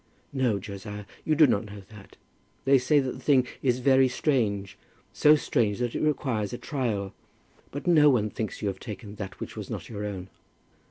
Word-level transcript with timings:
"No, 0.33 0.57
Josiah, 0.57 1.05
you 1.23 1.35
do 1.35 1.45
not 1.45 1.65
know 1.65 1.83
that. 1.89 2.17
They 2.65 2.79
say 2.79 2.99
that 2.99 3.11
the 3.11 3.19
thing 3.19 3.45
is 3.61 3.77
very 3.77 4.07
strange, 4.07 4.75
so 5.13 5.35
strange 5.35 5.77
that 5.77 5.93
it 5.93 6.01
requires 6.01 6.53
a 6.53 6.57
trial; 6.57 7.13
but 7.69 7.85
no 7.85 8.09
one 8.09 8.31
thinks 8.31 8.63
you 8.63 8.67
have 8.67 8.79
taken 8.79 9.13
that 9.17 9.39
which 9.39 9.55
was 9.55 9.69
not 9.69 9.89
your 9.89 10.03
own." 10.03 10.29